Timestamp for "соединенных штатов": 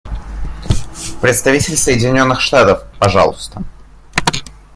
1.77-2.87